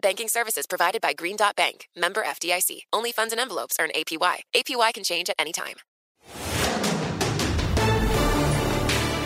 [0.00, 2.82] Banking services provided by Green Dot Bank, member FDIC.
[2.92, 4.36] Only funds and envelopes earn APY.
[4.54, 5.76] APY can change at any time.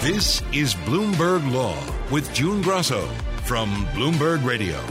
[0.00, 1.78] This is Bloomberg Law
[2.10, 3.06] with June Grosso
[3.44, 4.82] from Bloomberg Radio.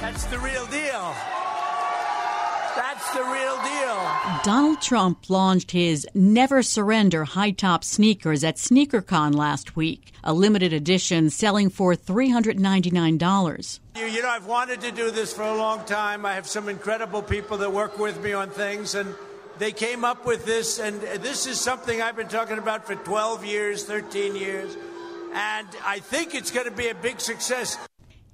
[0.00, 1.14] That's the real deal.
[2.78, 4.40] That's the real deal.
[4.44, 10.72] Donald Trump launched his Never Surrender high top sneakers at SneakerCon last week, a limited
[10.72, 13.80] edition selling for $399.
[13.96, 16.24] You know, I've wanted to do this for a long time.
[16.24, 19.12] I have some incredible people that work with me on things, and
[19.58, 23.44] they came up with this, and this is something I've been talking about for 12
[23.44, 24.76] years, 13 years,
[25.34, 27.76] and I think it's going to be a big success.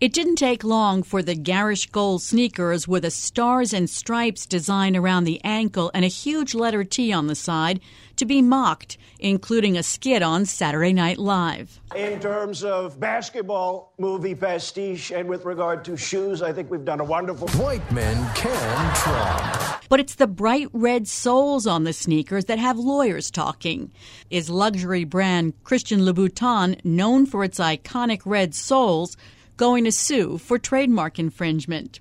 [0.00, 4.96] It didn't take long for the garish gold sneakers with a stars and stripes design
[4.96, 7.80] around the ankle and a huge letter T on the side
[8.16, 11.80] to be mocked, including a skit on Saturday Night Live.
[11.94, 17.00] In terms of basketball movie pastiche and with regard to shoes, I think we've done
[17.00, 17.48] a wonderful.
[17.50, 19.78] White men can try.
[19.88, 23.92] But it's the bright red soles on the sneakers that have lawyers talking.
[24.28, 29.16] Is luxury brand Christian Louboutin, known for its iconic red soles,
[29.56, 32.00] going to sue for trademark infringement?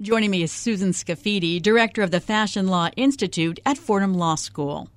[0.00, 4.88] Joining me is Susan Scafidi, director of the Fashion Law Institute at Fordham Law School.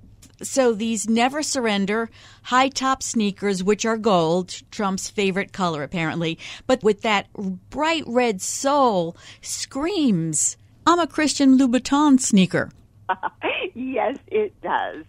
[0.42, 2.10] So these never surrender
[2.44, 7.28] high top sneakers, which are gold, Trump's favorite color apparently, but with that
[7.70, 12.72] bright red sole, screams, I'm a Christian Louboutin sneaker.
[13.76, 15.06] yes, it does.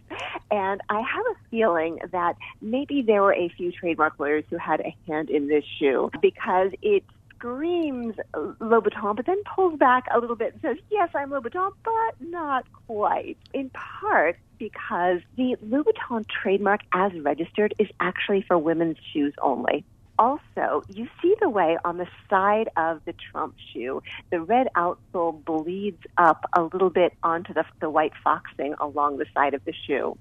[0.50, 4.80] And I have a feeling that maybe there were a few trademark lawyers who had
[4.80, 7.04] a hand in this shoe because it
[7.34, 12.20] screams Louboutin, but then pulls back a little bit and says, Yes, I'm Louboutin, but
[12.20, 13.38] not quite.
[13.54, 19.84] In part because the Louboutin trademark, as registered, is actually for women's shoes only
[20.20, 25.42] also, you see the way on the side of the Trump shoe, the red outsole
[25.44, 29.72] bleeds up a little bit onto the, the white foxing along the side of the
[29.72, 30.18] shoe.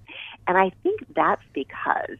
[0.47, 2.17] And I think that's because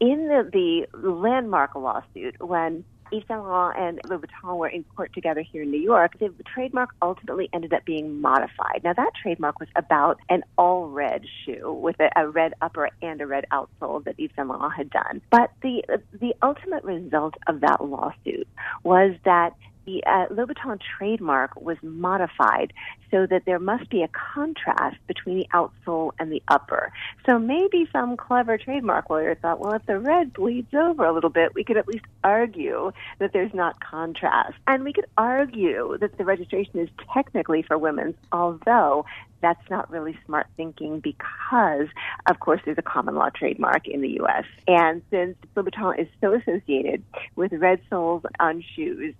[0.00, 5.42] in the, the landmark lawsuit, when Yves Saint Laurent and Louboutin were in court together
[5.42, 8.82] here in New York, the trademark ultimately ended up being modified.
[8.84, 13.20] Now, that trademark was about an all red shoe with a, a red upper and
[13.20, 15.20] a red outsole that Yves Saint Laurent had done.
[15.30, 15.82] But the,
[16.12, 18.46] the ultimate result of that lawsuit
[18.84, 19.54] was that
[19.84, 22.72] the uh, Louboutin trademark was modified
[23.10, 26.92] so that there must be a contrast between the outsole and the upper.
[27.26, 31.30] So maybe some clever trademark lawyer thought, well, if the red bleeds over a little
[31.30, 34.54] bit, we could at least argue that there's not contrast.
[34.66, 39.04] And we could argue that the registration is technically for women's, although
[39.40, 41.88] that's not really smart thinking because,
[42.28, 44.44] of course, there's a common law trademark in the U.S.
[44.68, 47.02] And since Louboutin is so associated
[47.36, 49.14] with red soles on shoes,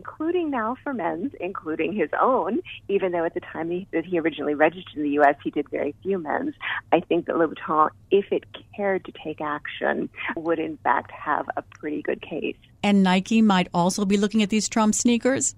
[0.00, 4.18] including now for men's, including his own, even though at the time he, that he
[4.18, 6.54] originally registered in the U.S., he did very few men's,
[6.90, 8.44] I think that Louboutin, if it
[8.74, 12.56] cared to take action, would in fact have a pretty good case.
[12.82, 15.54] And Nike might also be looking at these Trump sneakers?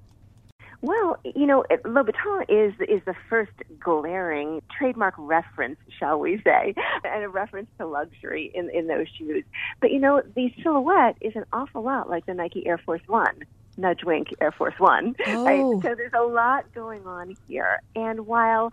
[0.81, 6.75] Well, you know, Louboutin is is the first glaring trademark reference, shall we say,
[7.05, 9.45] and a reference to luxury in in those shoes.
[9.81, 13.45] But you know, the silhouette is an awful lot like the Nike Air Force One
[13.77, 15.15] nudge wink Air Force One.
[15.25, 15.45] Oh.
[15.45, 15.83] Right?
[15.83, 17.81] So there's a lot going on here.
[17.97, 18.71] And while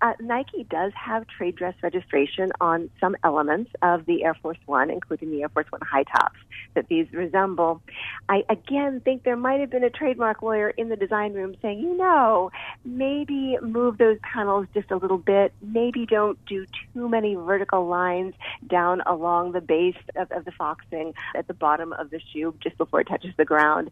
[0.00, 4.90] uh, Nike does have trade dress registration on some elements of the Air Force One,
[4.90, 6.38] including the Air Force One high tops
[6.74, 7.82] that these resemble,
[8.28, 11.80] I again think there might have been a trademark lawyer in the design room saying,
[11.80, 12.52] you know,
[12.84, 15.52] maybe move those panels just a little bit.
[15.60, 18.34] Maybe don't do too many vertical lines
[18.68, 22.76] down along the base of, of the foxing at the bottom of the shoe just
[22.78, 23.90] before it touches the ground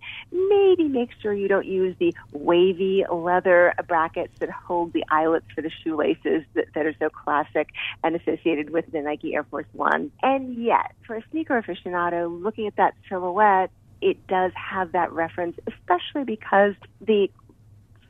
[0.49, 5.63] maybe make sure you don't use the wavy leather brackets that hold the eyelets for
[5.63, 7.69] the shoelaces that, that are so classic
[8.03, 10.11] and associated with the Nike Air Force One.
[10.23, 13.71] And yet, for a sneaker aficionado, looking at that silhouette,
[14.01, 17.29] it does have that reference, especially because the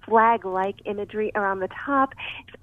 [0.05, 2.15] flag like imagery around the top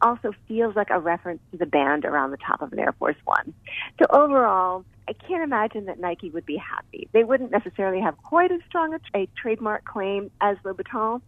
[0.01, 3.15] also feels like a reference to the band around the top of an Air Force
[3.23, 3.53] One.
[3.99, 7.07] So overall, I can't imagine that Nike would be happy.
[7.11, 11.21] They wouldn't necessarily have quite as strong a, a, trademark claim as Louboutin,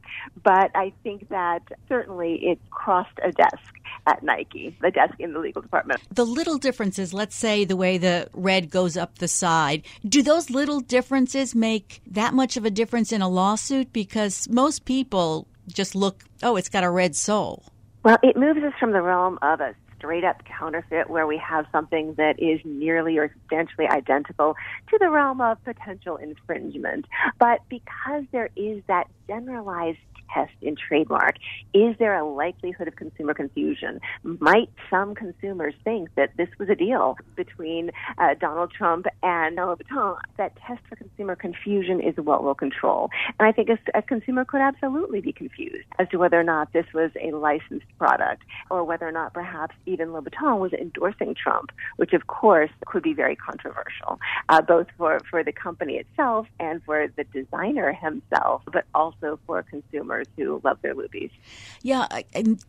[0.44, 3.74] but I think that certainly it crossed a desk
[4.08, 6.02] at Nike, the desk in the legal department.
[6.12, 10.50] The little differences, let's say the way the red goes up the side, do those
[10.50, 13.92] little differences make that much of a difference in a lawsuit?
[13.94, 17.64] Because most people just look, oh, it's got a red sole.
[18.04, 19.74] Well, it moves us from the realm of a
[20.04, 24.54] straight up counterfeit where we have something that is nearly or substantially identical
[24.90, 27.06] to the realm of potential infringement.
[27.40, 29.98] But because there is that generalized
[30.34, 31.36] test in trademark.
[31.74, 34.00] Is there a likelihood of consumer confusion?
[34.24, 40.18] Might some consumers think that this was a deal between uh, Donald Trump and Louis?
[40.38, 43.10] That test for consumer confusion is what will control.
[43.40, 46.74] And I think a, a consumer could absolutely be confused as to whether or not
[46.74, 51.72] this was a licensed product or whether or not perhaps even Louboutin was endorsing Trump,
[51.98, 54.20] which of course could be very controversial,
[54.50, 59.64] uh, both for, for the company itself and for the designer himself, but also for
[59.64, 61.32] consumers who love their Loubies.
[61.82, 62.08] Yeah,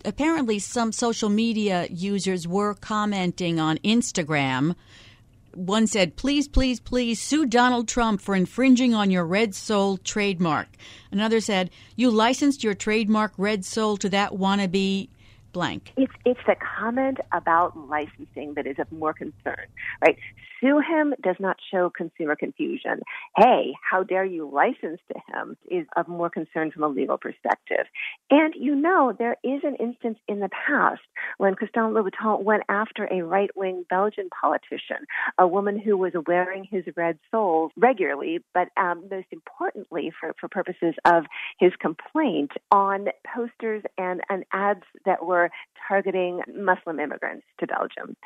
[0.05, 4.75] apparently some social media users were commenting on Instagram.
[5.55, 10.69] One said, please, please, please sue Donald Trump for infringing on your Red Sole trademark.
[11.13, 15.09] Another said, you licensed your trademark Red Sole to that wannabe
[15.55, 15.93] blank.
[15.97, 19.67] It's it's the comment about licensing that is of more concern,
[20.05, 20.19] right?
[20.61, 23.01] Sue him does not show consumer confusion.
[23.37, 27.87] Hey, how dare you license to him is of more concern from a legal perspective.
[28.31, 31.03] And you know, there is an instance in the past
[31.39, 35.07] when Christian Louboutin went after a right wing Belgian politician,
[35.39, 40.49] a woman who was wearing his red soles regularly, but um, most importantly, for, for
[40.49, 41.25] purposes of
[41.59, 45.44] his complaint, on posters and, and ads that were
[45.87, 48.17] targeting Muslim immigrants to Belgium.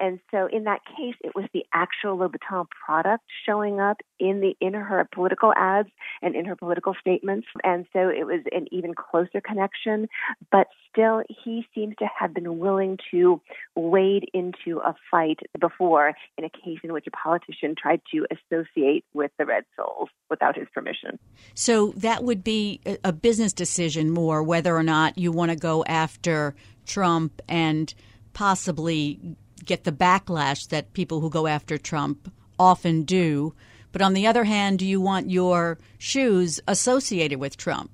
[0.00, 4.54] And so in that case, it was the actual Louboutin product showing up in the
[4.60, 5.88] in her political ads
[6.22, 7.46] and in her political statements.
[7.64, 10.08] And so it was an even closer connection.
[10.50, 13.40] But still, he seems to have been willing to
[13.74, 19.04] wade into a fight before in a case in which a politician tried to associate
[19.12, 21.18] with the Red Soles without his permission.
[21.54, 25.84] So that would be a business decision more whether or not you want to go
[25.84, 26.54] after
[26.86, 27.92] Trump and
[28.32, 33.54] possibly get the backlash that people who go after Trump often do.
[33.92, 37.90] But on the other hand, do you want your shoes associated with Trump?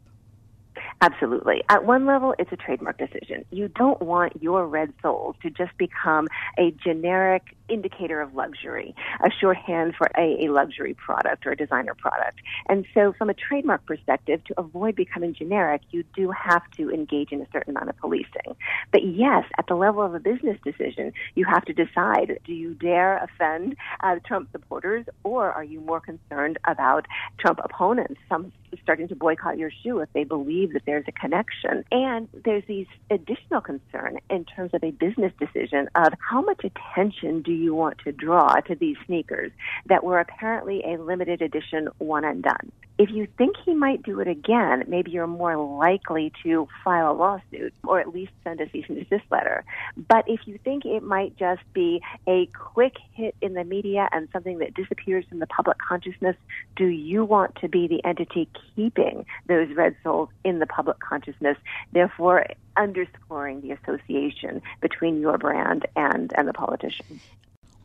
[1.00, 1.62] Absolutely.
[1.69, 3.44] At one level, it's a trademark decision.
[3.50, 6.29] You don't want your red soles to just become
[6.59, 8.95] a generic indicator of luxury,
[9.25, 12.41] a shorthand for a, a, luxury product or a designer product.
[12.69, 17.33] And so, from a trademark perspective, to avoid becoming generic, you do have to engage
[17.33, 18.57] in a certain amount of policing.
[18.93, 22.75] But yes, at the level of a business decision, you have to decide do you
[22.75, 27.07] dare offend uh, Trump supporters, or are you more concerned about
[27.39, 28.21] Trump opponents?
[28.29, 28.53] Some
[28.83, 31.85] starting to boycott your shoe if they believe that there's a connection.
[31.91, 37.43] And there's these additional concern in terms of a business decision of how much attention
[37.43, 39.53] do you want to draw to these sneakers
[39.87, 42.73] that were apparently a limited edition one and done.
[42.96, 47.13] If you think he might do it again, maybe you're more likely to file a
[47.13, 49.65] lawsuit or at least send a cease and desist letter.
[49.96, 54.29] But if you think it might just be a quick hit in the media and
[54.32, 56.37] something that disappears from the public consciousness,
[56.77, 61.56] do you want to be the entity keeping those red soles in the public consciousness,
[61.93, 62.46] therefore
[62.77, 67.19] underscoring the association between your brand and, and the politician?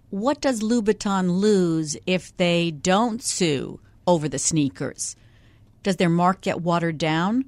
[0.09, 5.15] What does Louboutin lose if they don't sue over the sneakers?
[5.83, 7.45] Does their mark get watered down?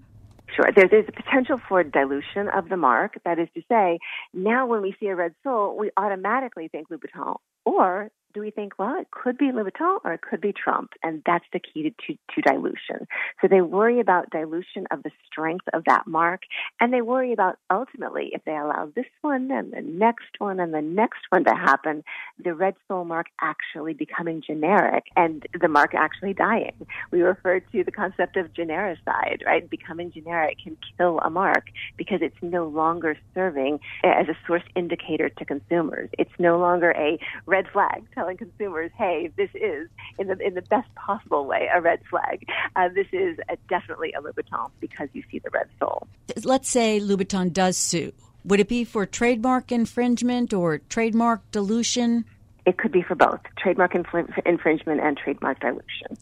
[0.55, 0.69] Sure.
[0.75, 3.17] There, there's a potential for dilution of the mark.
[3.25, 3.99] That is to say,
[4.33, 7.37] now when we see a red sole, we automatically think Louboutin.
[7.65, 10.91] Or do we think, well, it could be Louboutin or it could be Trump?
[11.03, 13.07] And that's the key to, to dilution.
[13.41, 16.41] So they worry about dilution of the strength of that mark.
[16.79, 20.73] And they worry about ultimately, if they allow this one and the next one and
[20.73, 22.03] the next one to happen,
[22.43, 26.73] the red sole mark actually becoming generic and the mark actually dying.
[27.11, 29.69] We refer to the concept of genericide, right?
[29.69, 35.29] Becoming generic can kill a mark because it's no longer serving as a source indicator
[35.29, 36.09] to consumers.
[36.17, 40.61] It's no longer a red flag telling consumers, hey, this is in the in the
[40.61, 42.47] best possible way a red flag.
[42.75, 46.07] Uh, this is a, definitely a Louboutin because you see the red sole.
[46.43, 48.13] Let's say Louboutin does sue.
[48.45, 52.25] Would it be for trademark infringement or trademark dilution?
[52.67, 56.15] It could be for both trademark infl- infringement and trademark dilution.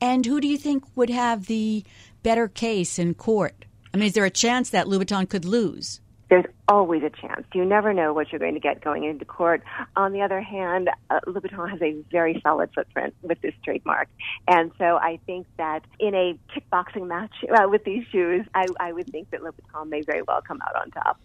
[0.00, 1.84] And who do you think would have the
[2.24, 3.66] better case in court?
[3.94, 6.00] I mean, is there a chance that Louboutin could lose?
[6.30, 7.44] There's always a chance.
[7.52, 9.62] You never know what you're going to get going into court.
[9.96, 14.08] On the other hand, uh, Louboutin has a very solid footprint with this trademark.
[14.46, 18.92] And so I think that in a kickboxing match uh, with these shoes, I, I
[18.92, 21.18] would think that Louboutin may very well come out on top.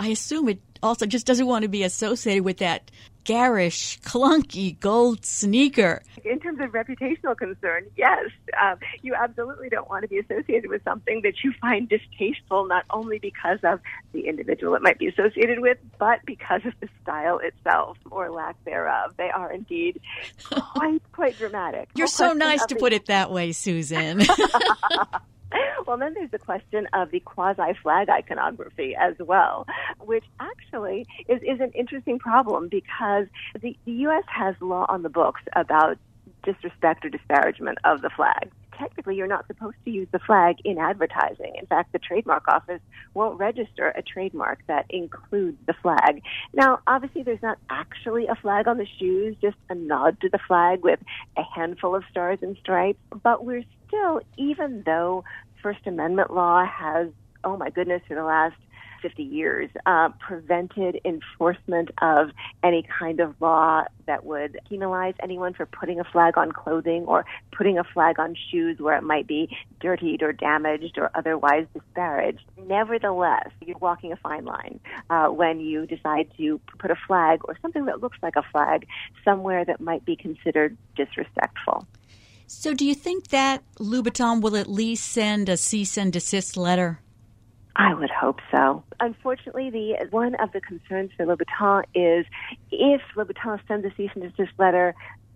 [0.00, 2.90] I assume it also just doesn't want to be associated with that
[3.26, 6.02] garish, clunky gold sneaker.
[6.24, 8.30] In terms of reputational concern, yes,
[8.62, 12.84] um, you absolutely don't want to be associated with something that you find distasteful, not
[12.90, 13.80] only because of
[14.12, 18.56] the individual it might be associated with, but because of the style itself or lack
[18.64, 19.14] thereof.
[19.18, 20.00] They are indeed
[20.44, 21.90] quite, quite dramatic.
[21.94, 24.22] You're so nice to put it that way, Susan.
[25.86, 29.66] well, then there's the question of the quasi flag iconography as well,
[30.00, 33.26] which actually is, is an interesting problem because
[33.60, 34.24] the, the U.S.
[34.28, 35.98] has law on the books about
[36.42, 38.50] disrespect or disparagement of the flag.
[38.78, 41.54] Technically, you're not supposed to use the flag in advertising.
[41.58, 42.80] In fact, the trademark office
[43.14, 46.22] won't register a trademark that includes the flag.
[46.52, 50.38] Now, obviously, there's not actually a flag on the shoes, just a nod to the
[50.46, 51.00] flag with
[51.36, 52.98] a handful of stars and stripes.
[53.22, 55.24] But we're still, even though
[55.62, 57.08] First Amendment law has,
[57.44, 58.56] oh my goodness, for the last
[59.00, 62.30] 50 years, uh, prevented enforcement of
[62.62, 67.24] any kind of law that would penalize anyone for putting a flag on clothing or
[67.52, 69.48] putting a flag on shoes where it might be
[69.80, 72.42] dirtied or damaged or otherwise disparaged.
[72.66, 77.56] Nevertheless, you're walking a fine line uh, when you decide to put a flag or
[77.60, 78.86] something that looks like a flag
[79.24, 81.86] somewhere that might be considered disrespectful.
[82.48, 87.00] So, do you think that Louboutin will at least send a cease and desist letter?
[87.78, 88.82] I would hope so.
[89.00, 92.24] Unfortunately, the one of the concerns for Louboutin is
[92.70, 94.94] if Louboutin sends a cease and desist letter,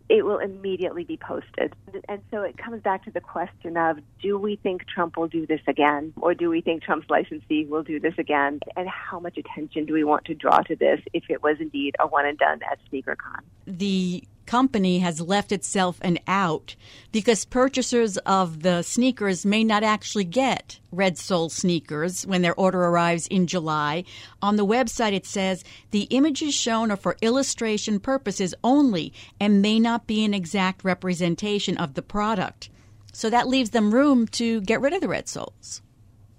[0.09, 1.75] it will immediately be posted.
[2.09, 5.47] And so it comes back to the question of do we think Trump will do
[5.47, 6.15] this again?
[6.17, 8.59] Or do we think Trump's licensee will do this again?
[8.75, 11.95] And how much attention do we want to draw to this if it was indeed
[12.01, 13.43] a one and done at SneakerCon?
[13.67, 16.75] The company has left itself an out
[17.13, 22.83] because purchasers of the sneakers may not actually get red sole sneakers when their order
[22.83, 24.03] arrives in July.
[24.43, 29.79] On the website, it says the images shown are for illustration purposes only and may
[29.79, 32.71] not be an exact representation of the product.
[33.13, 35.81] So that leaves them room to get rid of the red soles.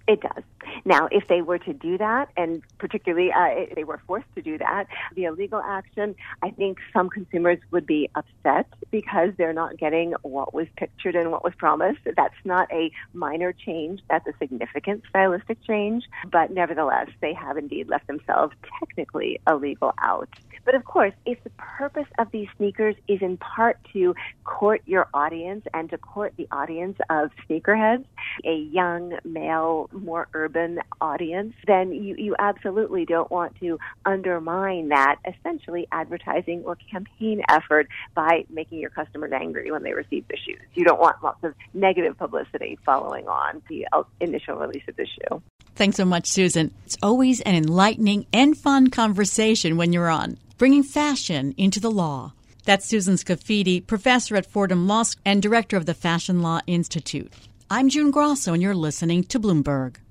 [0.09, 0.43] It does.
[0.85, 4.41] Now, if they were to do that, and particularly uh, if they were forced to
[4.41, 9.77] do that via legal action, I think some consumers would be upset because they're not
[9.77, 11.99] getting what was pictured and what was promised.
[12.15, 17.89] That's not a minor change, that's a significant stylistic change, but nevertheless, they have indeed
[17.89, 20.29] left themselves technically a legal out.
[20.63, 24.13] But of course, if the purpose of these sneakers is in part to
[24.43, 28.05] court your audience and to court the audience of sneakerheads,
[28.43, 30.60] a young, male, more urban
[30.99, 37.87] audience, then you, you absolutely don't want to undermine that essentially advertising or campaign effort
[38.15, 40.61] by making your customers angry when they receive the shoes.
[40.73, 45.05] You don't want lots of negative publicity following on the uh, initial release of the
[45.05, 45.41] shoe.
[45.75, 46.73] Thanks so much, Susan.
[46.85, 52.33] It's always an enlightening and fun conversation when you're on bringing fashion into the law.
[52.65, 57.33] That's Susan Scafidi, professor at Fordham Law School and director of the Fashion Law Institute.
[57.71, 59.95] I'm June Grosso, and you're listening to Bloomberg.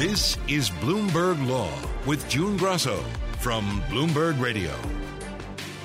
[0.00, 1.70] This is Bloomberg Law
[2.06, 3.04] with June Grosso
[3.40, 4.72] from Bloomberg Radio.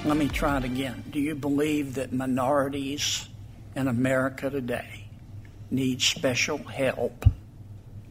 [0.06, 1.04] Let me try it again.
[1.10, 3.28] Do you believe that minorities
[3.76, 5.08] in America today
[5.70, 7.26] need special help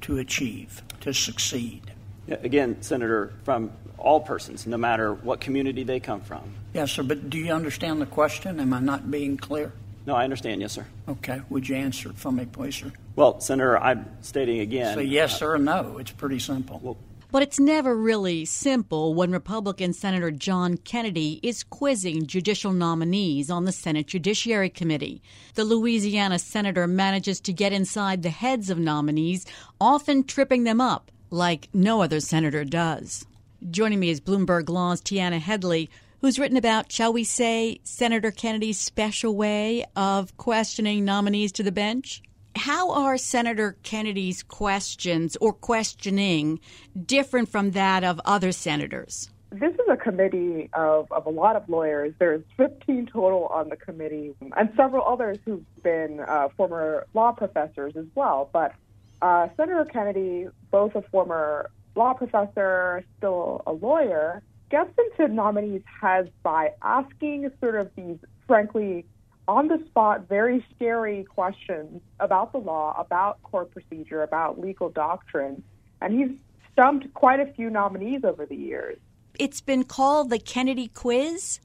[0.02, 1.94] to achieve, to succeed?
[2.28, 6.52] Again, Senator, from all persons, no matter what community they come from.
[6.75, 8.61] Yes, sir, but do you understand the question?
[8.61, 9.73] Am I not being clear?
[10.06, 10.87] No, I understand, yes, sir.
[11.08, 12.92] Okay, would you answer it for me, please, sir?
[13.16, 14.94] Well, Senator, I'm stating again.
[14.96, 15.99] Say yes uh, or no.
[15.99, 16.78] It's pretty simple.
[16.82, 16.99] Well,
[17.30, 23.64] But it's never really simple when Republican Senator John Kennedy is quizzing judicial nominees on
[23.64, 25.23] the Senate Judiciary Committee.
[25.54, 29.46] The Louisiana senator manages to get inside the heads of nominees,
[29.80, 33.26] often tripping them up like no other senator does.
[33.70, 35.88] Joining me is Bloomberg Law's Tiana Headley,
[36.25, 41.71] who's written about, shall we say, Senator Kennedy's special way of questioning nominees to the
[41.71, 42.23] bench.
[42.57, 46.61] How are Senator Kennedy's questions or questioning
[47.04, 49.28] different from that of other senators?
[49.50, 52.14] This is a committee of, of a lot of lawyers.
[52.19, 57.97] There's 15 total on the committee, and several others who've been uh, former law professors
[57.99, 58.49] as well.
[58.50, 58.73] But
[59.21, 66.26] uh, Senator Kennedy, both a former law professor, still a lawyer, gets into nominees' has
[66.42, 69.06] by asking sort of these, frankly,
[69.47, 75.62] on the spot, very scary questions about the law, about court procedure, about legal doctrine.
[76.00, 76.38] And he's
[76.73, 78.99] stumped quite a few nominees over the years.
[79.38, 81.61] It's been called the Kennedy Quiz?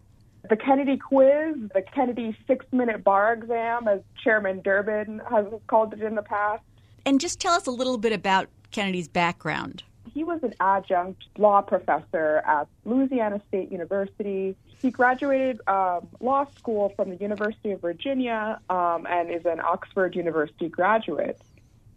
[0.49, 6.01] The Kennedy Quiz, the Kennedy six minute bar exam, as Chairman Durbin has called it
[6.01, 6.63] in the past.
[7.05, 9.83] And just tell us a little bit about Kennedy's background.
[10.13, 14.55] He was an adjunct law professor at Louisiana State University.
[14.81, 20.15] He graduated um, law school from the University of Virginia um, and is an Oxford
[20.15, 21.39] University graduate.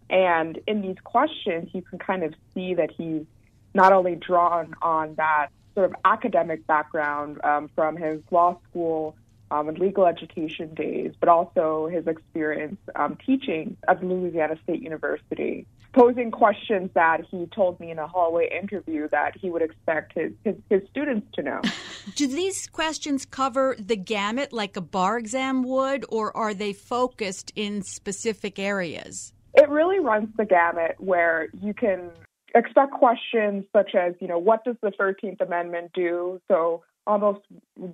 [0.09, 3.25] And in these questions, you can kind of see that he's
[3.73, 9.15] not only drawn on that sort of academic background um, from his law school
[9.49, 15.65] um, and legal education days, but also his experience um, teaching at Louisiana State University,
[15.93, 20.31] posing questions that he told me in a hallway interview that he would expect his,
[20.43, 21.61] his, his students to know.
[22.15, 27.51] Do these questions cover the gamut like a bar exam would, or are they focused
[27.55, 29.33] in specific areas?
[29.53, 32.09] It really runs the gamut where you can
[32.55, 36.41] expect questions such as, you know, what does the 13th Amendment do?
[36.47, 37.41] So almost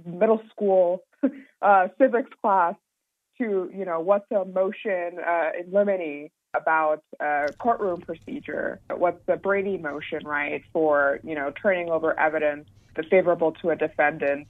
[0.06, 1.04] middle school
[1.62, 2.76] uh, civics class
[3.40, 8.80] to you know what's a motion uh, in limine about uh, courtroom procedure?
[8.90, 13.76] What's the Brady motion, right, for you know turning over evidence that's favorable to a
[13.76, 14.48] defendant?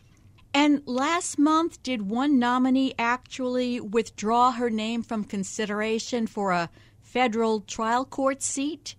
[0.54, 6.70] And last month, did one nominee actually withdraw her name from consideration for a
[7.02, 8.96] federal trial court seat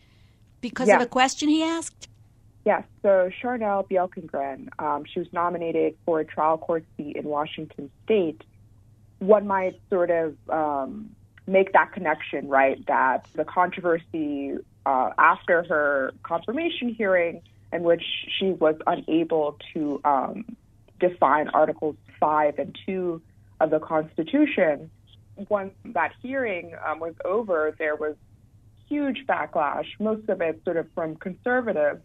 [0.60, 0.96] because yes.
[0.96, 2.08] of a question he asked?
[2.64, 7.90] Yes, so Charnelle Bjelkengren, um, she was nominated for a trial court seat in Washington
[8.04, 8.42] State.
[9.18, 11.10] One might sort of um,
[11.50, 12.84] make that connection, right?
[12.86, 18.04] That the controversy uh, after her confirmation hearing, in which
[18.38, 20.56] she was unable to um,
[20.98, 23.20] define Articles 5 and 2
[23.60, 24.90] of the Constitution,
[25.48, 28.16] once that hearing um, was over, there was
[28.88, 32.02] huge backlash, most of it sort of from conservatives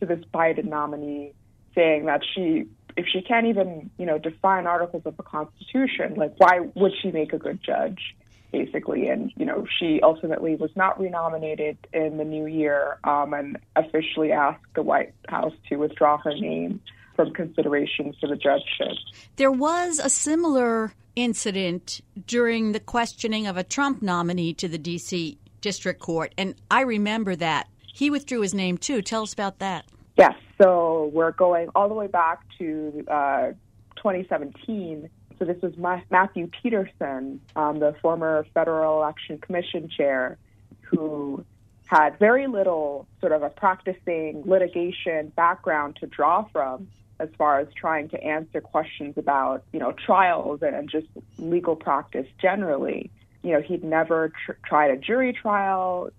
[0.00, 1.32] to this Biden nominee
[1.74, 6.34] saying that she if she can't even you know define articles of the Constitution, like
[6.38, 8.16] why would she make a good judge?
[8.56, 13.58] Basically, and you know she ultimately was not renominated in the new year, um, and
[13.76, 16.80] officially asked the White House to withdraw her name
[17.16, 18.96] from consideration for the judgeship.
[19.36, 25.36] There was a similar incident during the questioning of a Trump nominee to the D.C.
[25.60, 29.02] District Court, and I remember that he withdrew his name too.
[29.02, 29.84] Tell us about that.
[30.16, 30.32] Yes.
[30.62, 33.48] So we're going all the way back to uh,
[33.96, 35.10] 2017.
[35.38, 40.38] So this was Ma- Matthew Peterson, um, the former Federal Election Commission chair,
[40.82, 41.44] who
[41.86, 47.68] had very little sort of a practicing litigation background to draw from as far as
[47.74, 51.06] trying to answer questions about, you know, trials and just
[51.38, 53.10] legal practice generally.
[53.42, 56.10] You know, he'd never tr- tried a jury trial,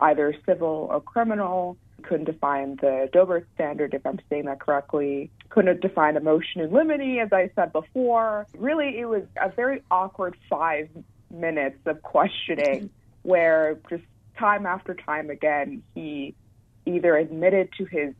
[0.00, 1.76] either civil or criminal.
[2.02, 5.30] Couldn't define the Daubert standard, if I'm saying that correctly.
[5.48, 8.46] Couldn't define emotion motion in limine, as I said before.
[8.56, 10.88] Really, it was a very awkward five
[11.30, 12.90] minutes of questioning
[13.22, 14.02] where just
[14.38, 16.34] time after time again, he
[16.86, 18.14] either admitted to his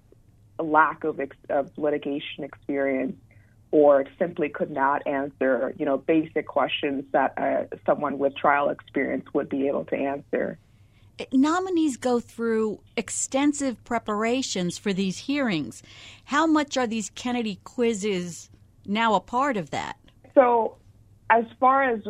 [0.59, 3.17] lack of, ex- of litigation experience
[3.71, 9.25] or simply could not answer, you know, basic questions that uh, someone with trial experience
[9.35, 10.57] would be able to answer
[11.33, 15.83] nominees go through extensive preparations for these hearings.
[16.25, 18.51] How much are these Kennedy quizzes
[18.87, 19.97] now a part of that?
[20.35, 20.77] So,
[21.31, 22.01] as far as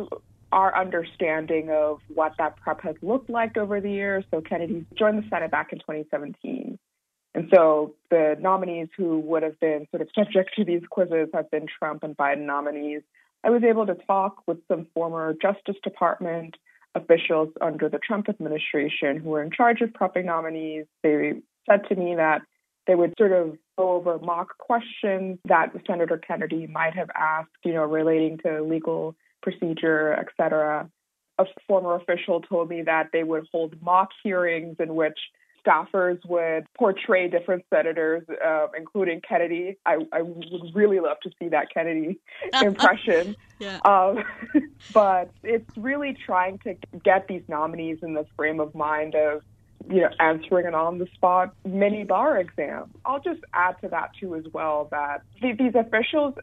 [0.51, 5.23] our understanding of what that prep has looked like over the years, so Kennedy joined
[5.23, 6.77] the Senate back in 2017.
[7.33, 11.51] And so the nominees who would have been sort of subject to these quizzes have
[11.51, 13.01] been Trump and Biden nominees.
[13.43, 16.55] I was able to talk with some former Justice Department
[16.95, 20.85] officials under the Trump administration who were in charge of prepping nominees.
[21.03, 21.33] They
[21.67, 22.41] said to me that
[22.87, 27.73] They would sort of go over mock questions that Senator Kennedy might have asked, you
[27.73, 30.89] know, relating to legal procedure, et cetera.
[31.37, 35.17] A former official told me that they would hold mock hearings in which
[35.65, 39.77] staffers would portray different senators, uh, including Kennedy.
[39.85, 42.19] I, I, would really love to see that Kennedy
[42.61, 43.35] impression.
[43.59, 43.79] yeah.
[43.85, 44.23] Um,
[44.93, 49.41] but it's really trying to get these nominees in the frame of mind of
[49.89, 52.91] you know, answering an on the spot mini bar exam.
[53.05, 56.33] I'll just add to that too as well that these officials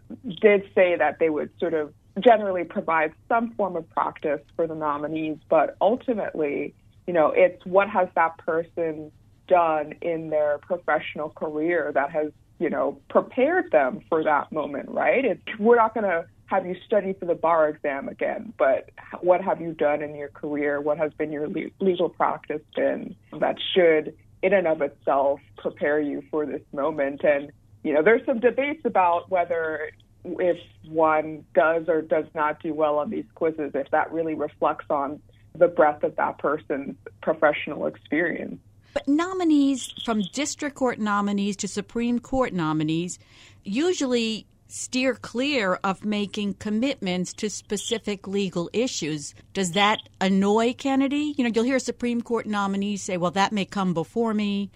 [0.40, 4.74] did say that they would sort of generally provide some form of practice for the
[4.74, 6.74] nominees, but ultimately,
[7.06, 9.10] you know, it's what has that person
[9.48, 15.24] done in their professional career that has, you know, prepared them for that moment, right?
[15.24, 19.40] It's, we're not going to have you study for the bar exam again, but what
[19.40, 20.80] have you done in your career?
[20.80, 25.98] What has been your le- legal practice been that should, in and of itself, prepare
[25.98, 27.24] you for this moment?
[27.24, 27.50] And,
[27.82, 29.90] you know, there's some debates about whether
[30.24, 34.86] if one does or does not do well on these quizzes, if that really reflects
[34.88, 35.20] on
[35.56, 38.58] the breadth of that person's professional experience.
[38.94, 43.18] But nominees, from district court nominees to Supreme Court nominees,
[43.64, 49.34] usually steer clear of making commitments to specific legal issues.
[49.52, 51.34] Does that annoy Kennedy?
[51.36, 54.70] You know, you'll hear Supreme Court nominees say, well, that may come before me.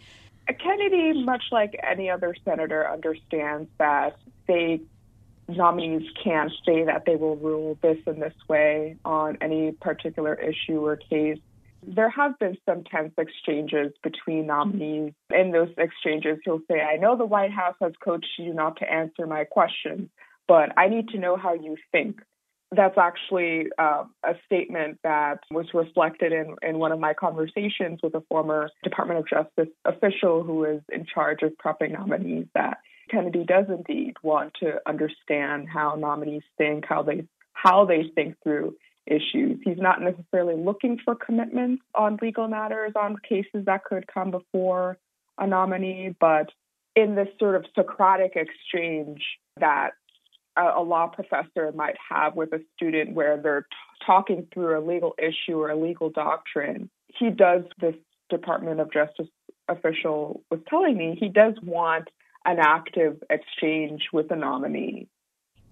[0.62, 4.81] Kennedy, much like any other senator, understands that they
[5.49, 10.85] nominees can't say that they will rule this in this way on any particular issue
[10.85, 11.39] or case.
[11.87, 15.13] There have been some tense exchanges between nominees.
[15.33, 18.91] In those exchanges, he'll say, I know the White House has coached you not to
[18.91, 20.09] answer my questions,
[20.49, 22.21] but I need to know how you think.
[22.73, 28.15] That's actually uh, a statement that was reflected in, in one of my conversations with
[28.17, 32.79] a former Department of Justice official who is in charge of prepping nominees that
[33.11, 38.77] Kennedy does indeed want to understand how nominees think, how they how they think through
[39.07, 39.59] issues.
[39.64, 44.99] He's not necessarily looking for commitments on legal matters, on cases that could come before
[45.38, 46.51] a nominee, but
[46.95, 49.23] in this sort of Socratic exchange
[49.59, 49.90] that
[50.57, 53.66] a, law professor might have with a student where they're t-
[54.05, 57.95] talking through a legal issue or a legal doctrine, he does, this
[58.31, 59.29] Department of Justice
[59.69, 62.09] official was telling me, he does want
[62.47, 65.09] an active exchange with the nominee.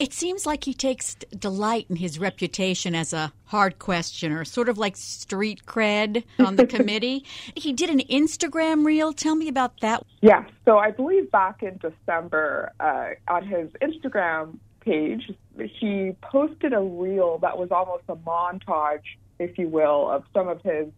[0.00, 4.76] It seems like he takes delight in his reputation as a hard questioner, sort of
[4.76, 7.24] like street cred on the committee.
[7.54, 9.12] He did an Instagram reel.
[9.12, 10.02] Tell me about that.
[10.20, 16.80] Yeah, so I believe back in December uh, on his Instagram page, he posted a
[16.80, 19.04] reel that was almost a montage,
[19.38, 20.88] if you will, of some of his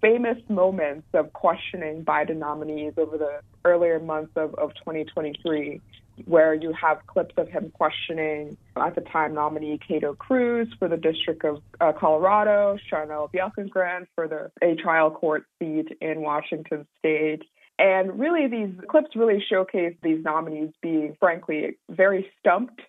[0.00, 5.80] famous moments of questioning Biden nominees over the earlier months of, of 2023
[6.26, 10.96] where you have clips of him questioning at the time nominee Kato Crews for the
[10.96, 17.42] District of uh, Colorado, Charnelle Bjelkengren for the a trial court seat in Washington State.
[17.78, 22.82] And really, these clips really showcase these nominees being, frankly, very stumped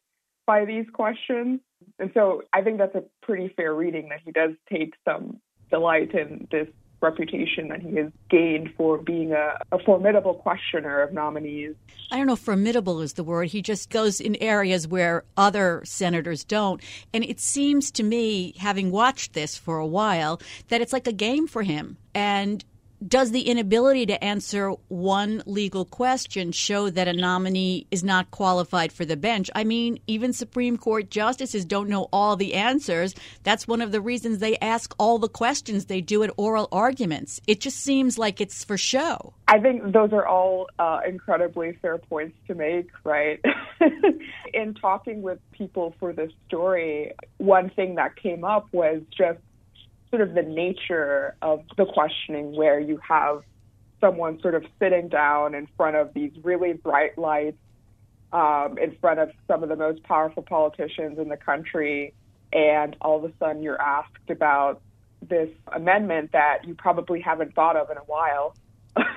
[0.45, 1.61] by these questions.
[1.97, 6.13] And so I think that's a pretty fair reading that he does take some delight
[6.13, 6.67] in this
[7.01, 11.75] reputation that he has gained for being a, a, formidable questioner of nominees.
[12.11, 13.49] I don't know formidable is the word.
[13.49, 16.81] He just goes in areas where other senators don't.
[17.13, 21.13] And it seems to me, having watched this for a while, that it's like a
[21.13, 21.97] game for him.
[22.13, 22.63] And
[23.07, 28.91] does the inability to answer one legal question show that a nominee is not qualified
[28.91, 29.49] for the bench?
[29.55, 33.15] I mean, even Supreme Court justices don't know all the answers.
[33.43, 37.41] That's one of the reasons they ask all the questions they do at oral arguments.
[37.47, 39.33] It just seems like it's for show.
[39.47, 43.43] I think those are all uh, incredibly fair points to make, right?
[44.53, 49.39] In talking with people for this story, one thing that came up was just
[50.11, 53.41] sort of the nature of the questioning where you have
[53.99, 57.57] someone sort of sitting down in front of these really bright lights,
[58.33, 62.13] um, in front of some of the most powerful politicians in the country,
[62.51, 64.81] and all of a sudden you're asked about
[65.21, 68.55] this amendment that you probably haven't thought of in a while.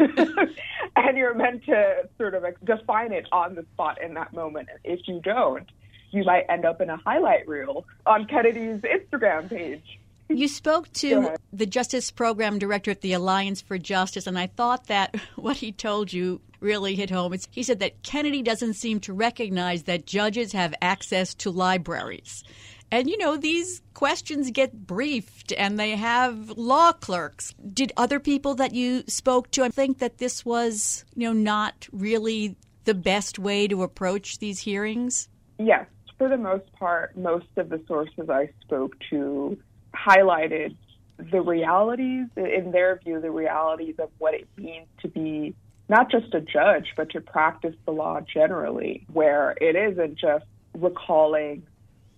[0.96, 4.68] and you're meant to sort of define it on the spot in that moment.
[4.84, 5.68] If you don't,
[6.12, 9.98] you might end up in a highlight reel on Kennedy's Instagram page.
[10.28, 14.86] You spoke to the Justice Program Director at the Alliance for Justice, and I thought
[14.86, 17.32] that what he told you really hit home.
[17.34, 22.42] It's, he said that Kennedy doesn't seem to recognize that judges have access to libraries.
[22.90, 27.52] And you know, these questions get briefed and they have law clerks.
[27.72, 32.56] Did other people that you spoke to think that this was, you know, not really
[32.84, 35.28] the best way to approach these hearings?
[35.58, 35.86] Yes.
[36.18, 39.58] For the most part, most of the sources I spoke to
[39.94, 40.76] highlighted
[41.18, 45.54] the realities, in their view, the realities of what it means to be
[45.88, 51.62] not just a judge, but to practice the law generally, where it isn't just recalling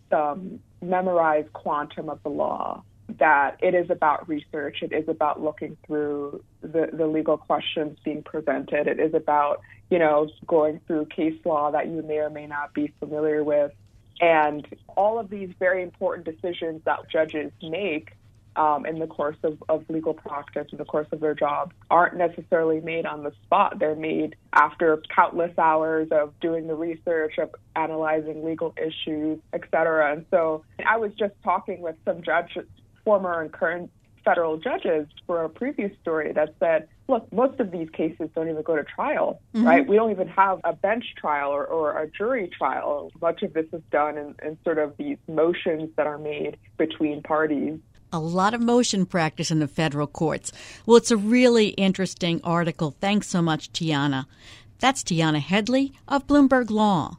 [0.09, 2.83] some memorized quantum of the law,
[3.19, 8.23] that it is about research, it is about looking through the, the legal questions being
[8.23, 9.61] presented, it is about,
[9.91, 13.73] you know, going through case law that you may or may not be familiar with.
[14.21, 18.13] And all of these very important decisions that judges make
[18.57, 22.17] um, in the course of, of legal practice, in the course of their job, aren't
[22.17, 23.79] necessarily made on the spot.
[23.79, 30.13] They're made after countless hours of doing the research, of analyzing legal issues, et cetera.
[30.13, 32.67] And so I was just talking with some judges,
[33.05, 33.91] former and current
[34.25, 38.63] federal judges for a previous story that said, look, most of these cases don't even
[38.63, 39.67] go to trial, mm-hmm.
[39.67, 39.87] right?
[39.87, 43.11] We don't even have a bench trial or, or a jury trial.
[43.21, 47.23] Much of this is done in, in sort of these motions that are made between
[47.23, 47.79] parties
[48.13, 50.53] a lot of motion practice in the federal courts.
[50.87, 52.97] Well, it's a really interesting article.
[53.01, 54.27] Thanks so much, Tiana.
[54.79, 57.19] That's Tiana Headley of Bloomberg Law.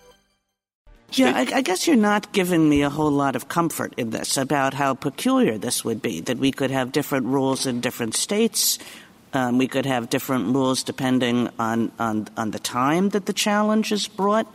[1.13, 4.37] Yeah, I, I, guess you're not giving me a whole lot of comfort in this
[4.37, 8.79] about how peculiar this would be, that we could have different rules in different states.
[9.33, 13.91] Um, we could have different rules depending on, on, on the time that the challenge
[13.91, 14.47] is brought.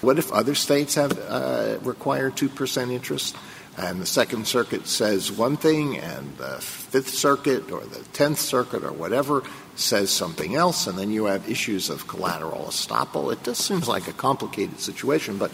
[0.00, 3.36] What if other states have uh, require 2% interest?
[3.78, 8.82] And the Second Circuit says one thing, and the Fifth Circuit or the Tenth Circuit
[8.82, 9.42] or whatever
[9.76, 13.32] says something else, and then you have issues of collateral estoppel.
[13.32, 15.52] It just seems like a complicated situation, but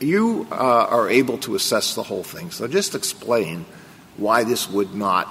[0.00, 2.50] you uh, are able to assess the whole thing.
[2.50, 3.66] So just explain
[4.16, 5.28] why this would not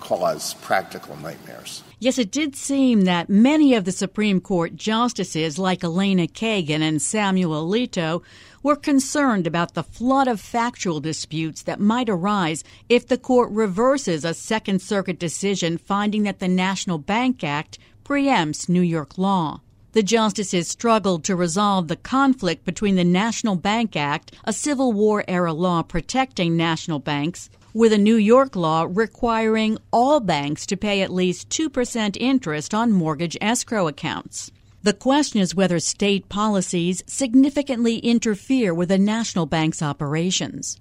[0.00, 1.84] cause practical nightmares.
[2.00, 7.00] Yes, it did seem that many of the Supreme Court justices, like Elena Kagan and
[7.00, 8.22] Samuel Alito,
[8.62, 14.24] were concerned about the flood of factual disputes that might arise if the court reverses
[14.24, 19.60] a Second Circuit decision finding that the National Bank Act preempts New York law.
[19.92, 25.22] The justices struggled to resolve the conflict between the National Bank Act, a Civil War
[25.28, 31.02] era law protecting national banks, with a New York law requiring all banks to pay
[31.02, 34.50] at least 2% interest on mortgage escrow accounts.
[34.84, 40.76] The question is whether state policies significantly interfere with a national bank's operations.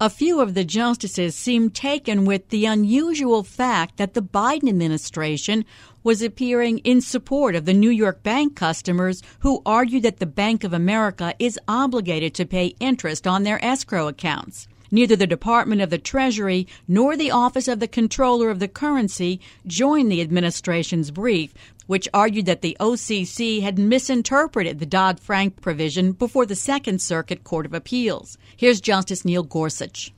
[0.00, 5.64] A few of the justices seemed taken with the unusual fact that the Biden administration
[6.02, 10.64] was appearing in support of the New York bank customers who argued that the Bank
[10.64, 14.66] of America is obligated to pay interest on their escrow accounts.
[14.90, 19.40] Neither the Department of the Treasury nor the Office of the Comptroller of the Currency
[19.66, 21.54] joined the administration's brief,
[21.86, 27.44] which argued that the OCC had misinterpreted the Dodd Frank provision before the Second Circuit
[27.44, 28.38] Court of Appeals.
[28.56, 30.12] Here's Justice Neil Gorsuch.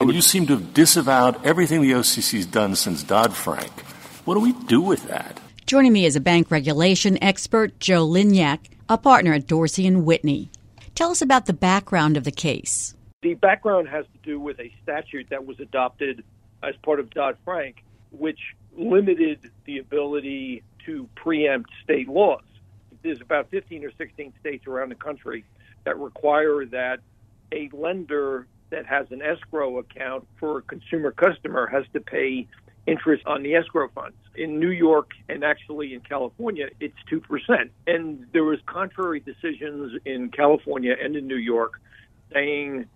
[0.00, 3.72] And you seem to have disavowed everything the OCC's done since Dodd Frank.
[4.24, 5.40] What do we do with that?
[5.66, 10.50] Joining me is a bank regulation expert, Joe Lynyak, a partner at Dorsey and Whitney.
[10.94, 12.94] Tell us about the background of the case.
[13.22, 16.22] The background has to do with a statute that was adopted
[16.62, 18.38] as part of Dodd Frank, which
[18.76, 22.40] limited the ability to preempt state laws.
[23.02, 25.44] There's about 15 or 16 states around the country
[25.84, 27.00] that require that
[27.52, 32.46] a lender that has an escrow account for a consumer customer has to pay
[32.86, 34.16] interest on the escrow funds.
[34.34, 37.68] In New York and actually in California, it's 2%.
[37.86, 41.80] And there was contrary decisions in California and in New York
[42.32, 42.86] saying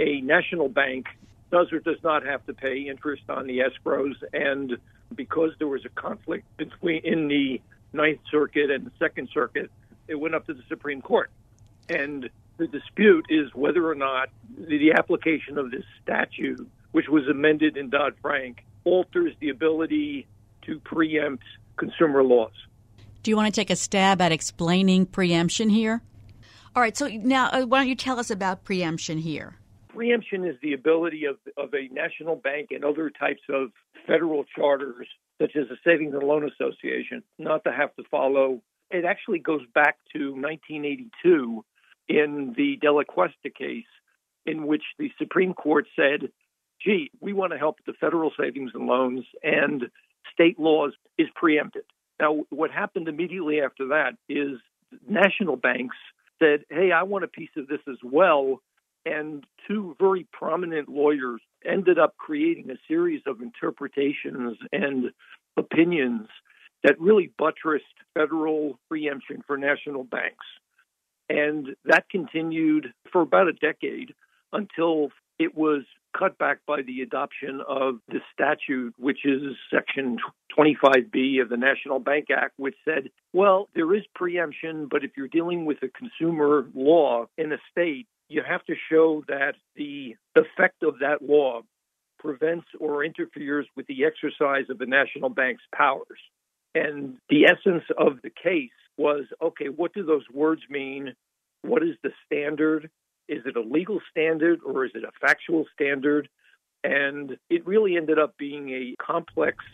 [0.00, 1.06] a national bank
[1.50, 4.14] does or does not have to pay interest on the escrows.
[4.32, 4.78] And
[5.14, 7.60] because there was a conflict between in the
[7.92, 9.70] Ninth Circuit and the Second Circuit,
[10.06, 11.30] it went up to the Supreme Court.
[11.88, 17.76] And the dispute is whether or not the application of this statute, which was amended
[17.76, 20.26] in Dodd Frank, alters the ability
[20.62, 21.44] to preempt
[21.76, 22.52] consumer laws.
[23.22, 26.02] Do you want to take a stab at explaining preemption here?
[26.76, 29.56] All right, so now uh, why don't you tell us about preemption here?
[29.98, 33.72] Preemption is the ability of, of a national bank and other types of
[34.06, 35.08] federal charters,
[35.42, 38.62] such as a savings and loan association, not to have to follow.
[38.92, 41.64] It actually goes back to 1982
[42.08, 43.90] in the de la Cuesta case,
[44.46, 46.30] in which the Supreme Court said,
[46.80, 49.90] gee, we want to help the federal savings and loans, and
[50.32, 51.82] state laws is preempted.
[52.20, 54.60] Now, what happened immediately after that is
[55.08, 55.96] national banks
[56.38, 58.60] said, hey, I want a piece of this as well.
[59.04, 65.10] And two very prominent lawyers ended up creating a series of interpretations and
[65.56, 66.28] opinions
[66.84, 67.84] that really buttressed
[68.14, 70.44] federal preemption for national banks.
[71.28, 74.14] And that continued for about a decade
[74.52, 75.82] until it was
[76.18, 80.18] cut back by the adoption of the statute, which is Section
[80.58, 85.28] 25B of the National Bank Act, which said, well, there is preemption, but if you're
[85.28, 90.82] dealing with a consumer law in a state, you have to show that the effect
[90.82, 91.60] of that law
[92.18, 96.18] prevents or interferes with the exercise of the national bank's powers.
[96.74, 101.14] And the essence of the case was okay, what do those words mean?
[101.62, 102.90] What is the standard?
[103.28, 106.28] Is it a legal standard or is it a factual standard?
[106.82, 109.64] And it really ended up being a complex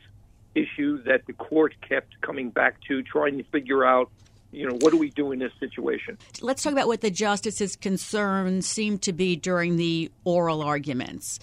[0.54, 4.10] issue that the court kept coming back to, trying to figure out,
[4.50, 6.16] you know, what do we do in this situation?
[6.40, 11.40] Let's talk about what the justices' concerns seemed to be during the oral arguments.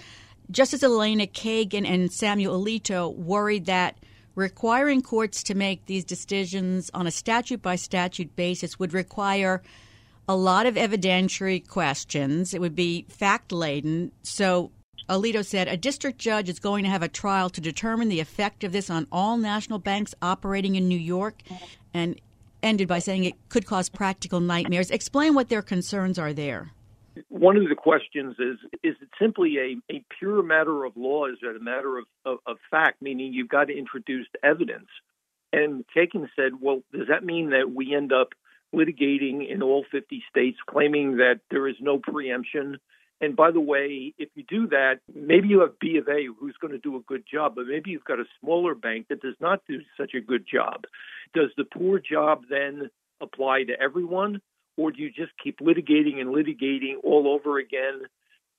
[0.49, 3.97] Justice Elena Kagan and Samuel Alito worried that
[4.35, 9.61] requiring courts to make these decisions on a statute by statute basis would require
[10.31, 12.53] a lot of evidentiary questions.
[12.53, 14.13] It would be fact laden.
[14.23, 14.71] So
[15.09, 18.63] Alito said a district judge is going to have a trial to determine the effect
[18.63, 21.41] of this on all national banks operating in New York
[21.93, 22.19] and
[22.63, 24.89] ended by saying it could cause practical nightmares.
[24.89, 26.71] Explain what their concerns are there.
[27.27, 31.25] One of the questions is is it simply a, a pure matter of law?
[31.25, 34.87] Is it a matter of, of, of fact, meaning you've got to introduce evidence?
[35.51, 38.29] And Kagan said, well, does that mean that we end up
[38.73, 42.77] litigating in all 50 states, claiming that there is no preemption.
[43.19, 46.55] And by the way, if you do that, maybe you have B of A who's
[46.59, 49.35] going to do a good job, but maybe you've got a smaller bank that does
[49.39, 50.85] not do such a good job.
[51.33, 52.89] Does the poor job then
[53.21, 54.41] apply to everyone,
[54.77, 58.01] or do you just keep litigating and litigating all over again?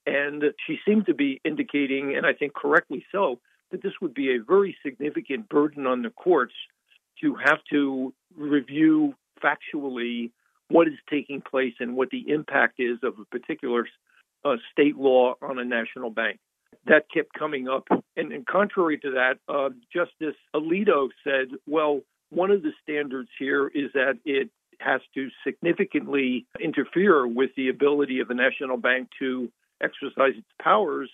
[0.07, 4.37] And she seemed to be indicating, and I think correctly so, that this would be
[4.37, 6.55] a very significant burden on the courts
[7.21, 10.31] to have to review factually
[10.69, 13.87] what is taking place and what the impact is of a particular
[14.45, 16.39] uh, state law on a national bank.
[16.87, 17.87] That kept coming up.
[18.17, 22.01] And, and contrary to that, uh, Justice Alito said, well,
[22.31, 24.51] one of the standards here is that it
[24.81, 29.51] has to significantly interfere with the ability of the national bank to
[29.83, 31.11] exercise its powers.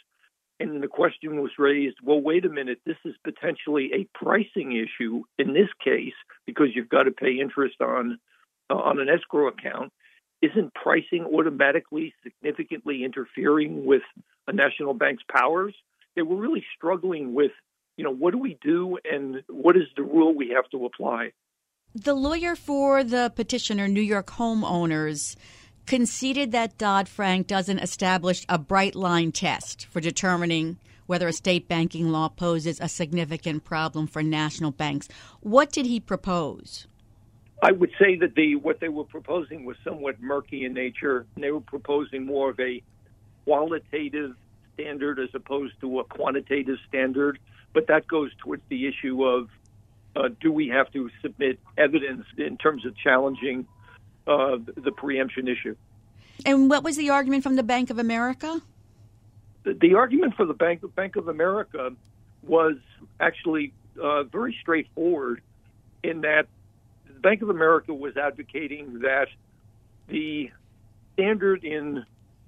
[0.60, 5.22] And the question was raised well, wait a minute, this is potentially a pricing issue
[5.38, 6.14] in this case
[6.46, 8.18] because you've got to pay interest on
[8.70, 9.92] uh, on an escrow account.
[10.40, 14.02] Isn't pricing automatically significantly interfering with
[14.46, 15.74] a national bank's powers?
[16.14, 17.50] They were really struggling with,
[17.96, 21.32] you know, what do we do and what is the rule we have to apply?
[21.94, 25.36] The lawyer for the petitioner, New York homeowners,
[25.88, 31.66] conceded that Dodd Frank doesn't establish a bright line test for determining whether a state
[31.66, 35.08] banking law poses a significant problem for national banks.
[35.40, 36.86] What did he propose?
[37.62, 41.26] I would say that the what they were proposing was somewhat murky in nature.
[41.38, 42.82] They were proposing more of a
[43.46, 44.36] qualitative
[44.74, 47.38] standard as opposed to a quantitative standard.
[47.72, 49.48] But that goes towards the issue of
[50.14, 53.66] uh, do we have to submit evidence in terms of challenging
[54.28, 55.74] uh, the preemption issue.
[56.44, 58.60] And what was the argument from the Bank of America?
[59.64, 61.90] The, the argument for the Bank, Bank of America
[62.42, 62.76] was
[63.18, 65.42] actually uh, very straightforward
[66.04, 66.46] in that
[67.06, 69.28] the Bank of America was advocating that
[70.08, 70.50] the
[71.14, 72.04] standard in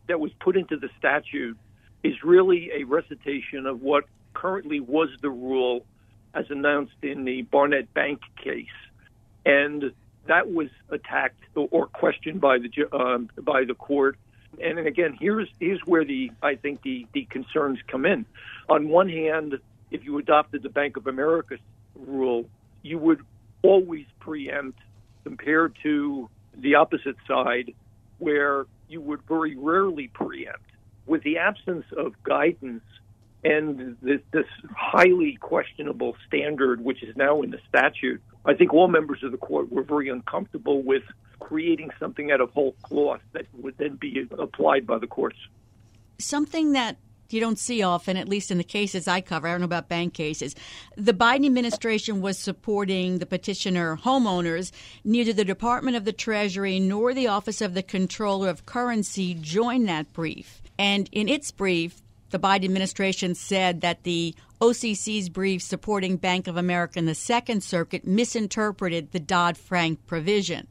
[0.07, 1.59] that was put into the statute
[2.03, 5.85] is really a recitation of what currently was the rule
[6.35, 8.67] as announced in the Barnett Bank case.
[9.45, 9.93] And
[10.27, 14.17] that was attacked or questioned by the um, by the court.
[14.63, 18.27] And again, here's here's where the I think the the concerns come in.
[18.69, 19.59] On one hand,
[19.91, 21.57] if you adopted the Bank of America
[21.95, 22.47] rule,
[22.83, 23.23] you would
[23.63, 24.79] always preempt
[25.25, 27.75] compared to the opposite side,
[28.19, 30.65] where you would very rarely preempt.
[31.07, 32.83] With the absence of guidance
[33.43, 38.89] and this, this highly questionable standard, which is now in the statute, I think all
[38.89, 41.03] members of the court were very uncomfortable with
[41.39, 45.37] creating something out of whole cloth that would then be applied by the courts.
[46.19, 46.97] Something that
[47.33, 49.47] you don't see often, at least in the cases I cover.
[49.47, 50.55] I don't know about bank cases.
[50.97, 54.73] The Biden administration was supporting the petitioner homeowners.
[55.05, 59.89] Neither the Department of the Treasury nor the Office of the Comptroller of Currency joined
[59.89, 60.61] that brief.
[60.79, 66.57] And in its brief, the Biden administration said that the OCC's brief supporting Bank of
[66.57, 70.67] America in the Second Circuit misinterpreted the Dodd Frank provision.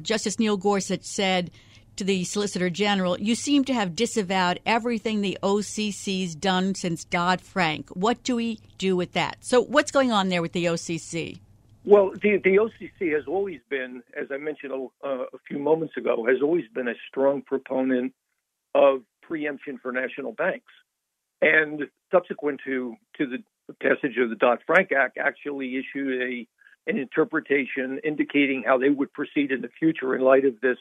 [0.00, 1.50] Justice Neil Gorsuch said
[1.96, 7.40] to the Solicitor General, you seem to have disavowed everything the OCC's done since Dodd
[7.40, 7.90] Frank.
[7.90, 9.38] What do we do with that?
[9.40, 11.40] So, what's going on there with the OCC?
[11.84, 15.96] Well, the, the OCC has always been, as I mentioned a, uh, a few moments
[15.96, 18.14] ago, has always been a strong proponent
[18.74, 20.72] of preemption for national banks.
[21.42, 26.46] And subsequent to, to the passage of the Dodd Frank Act, actually issued a
[26.88, 30.78] an interpretation indicating how they would proceed in the future in light of this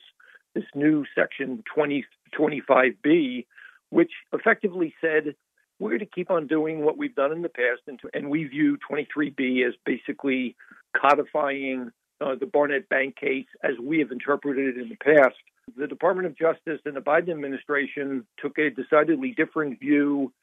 [0.56, 3.46] this new section 2025B,
[3.90, 5.36] which effectively said
[5.80, 8.44] we're going to keep on doing what we've done in the past, and, and we
[8.44, 10.56] view 23B as basically
[11.00, 15.36] codifying uh, the Barnett Bank case as we have interpreted it in the past.
[15.78, 20.34] The Department of Justice and the Biden administration took a decidedly different view,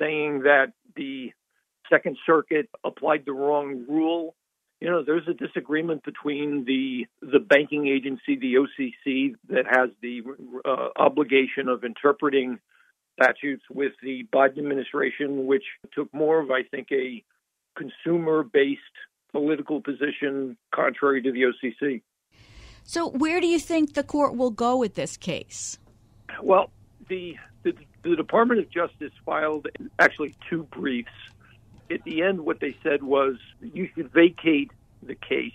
[0.00, 1.32] saying that the
[1.90, 4.34] Second Circuit applied the wrong rule
[4.80, 10.22] you know, there's a disagreement between the the banking agency, the OCC, that has the
[10.64, 12.58] uh, obligation of interpreting
[13.20, 17.22] statutes, with the Biden administration, which took more of, I think, a
[17.76, 18.80] consumer-based
[19.32, 22.00] political position, contrary to the OCC.
[22.82, 25.78] So, where do you think the court will go with this case?
[26.42, 26.70] Well,
[27.08, 31.10] the the, the Department of Justice filed actually two briefs
[31.90, 34.70] at the end, what they said was you should vacate
[35.02, 35.52] the case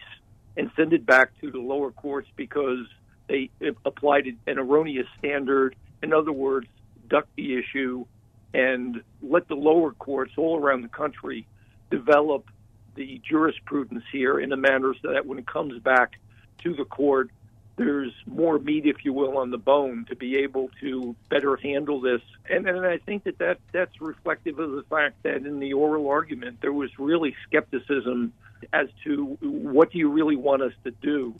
[0.57, 2.85] and send it back to the lower courts because
[3.27, 3.49] they
[3.85, 5.75] applied an erroneous standard.
[6.03, 6.67] In other words,
[7.09, 8.05] duck the issue
[8.53, 11.47] and let the lower courts all around the country
[11.89, 12.49] develop
[12.95, 16.13] the jurisprudence here in a manner so that when it comes back
[16.63, 17.29] to the court,
[17.77, 21.99] there's more meat, if you will, on the bone to be able to better handle
[21.99, 22.21] this.
[22.49, 26.07] And, and I think that, that that's reflective of the fact that in the oral
[26.07, 28.31] argument, there was really skepticism
[28.71, 31.35] as to what do you really want us to do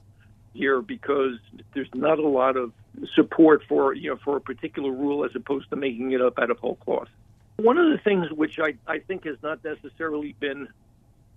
[0.54, 1.38] here because
[1.74, 2.72] there's not a lot of
[3.14, 6.50] support for you know for a particular rule as opposed to making it up out
[6.50, 7.10] of whole cloth.
[7.58, 10.68] One of the things which I, I think has not necessarily been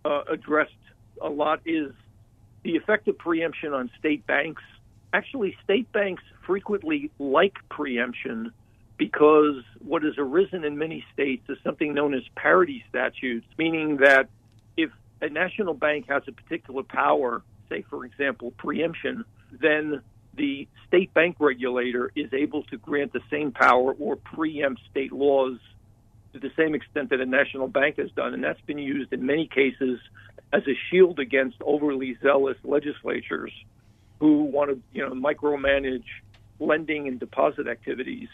[0.05, 0.73] uh, addressed
[1.21, 1.93] a lot is
[2.65, 4.63] the effect of preemption on state banks
[5.13, 8.53] actually state banks frequently like preemption
[8.97, 14.29] because what has arisen in many states is something known as parity statutes, meaning that
[14.77, 14.91] if
[15.21, 20.03] a national bank has a particular power, say, for example, preemption, then
[20.35, 25.59] the state bank regulator is able to grant the same power or preempt state laws
[26.33, 28.35] to the same extent that a national bank has done.
[28.35, 30.01] And that's been used in many cases
[30.53, 33.53] as a shield against overly zealous legislatures
[34.21, 36.05] who want to, you know, micromanage
[36.61, 38.29] lending and deposit activities.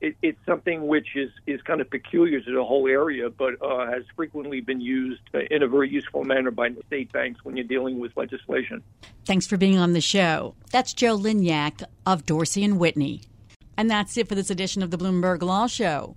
[0.00, 3.86] It, it's something which is, is kind of peculiar to the whole area, but uh,
[3.86, 7.98] has frequently been used in a very useful manner by state banks when you're dealing
[7.98, 8.82] with legislation.
[9.26, 10.54] Thanks for being on the show.
[10.70, 13.22] That's Joe Lynyak of Dorsey and Whitney.
[13.76, 16.16] And that's it for this edition of the Bloomberg Law Show.